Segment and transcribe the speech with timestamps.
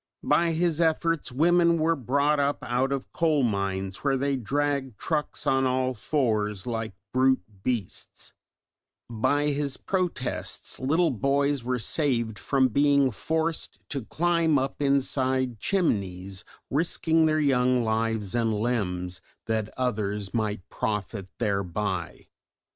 [0.23, 5.45] By his efforts women were brought up out of coal mines where they dragged trucks
[5.45, 8.33] on all fours like brute beasts,
[9.11, 16.43] by his protests little boys were saved from being forced to climb up inside chimneys
[16.71, 22.25] risking their young lives and limbs that others might profit thereby.